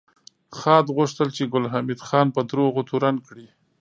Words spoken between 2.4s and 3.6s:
دروغو تورن کړي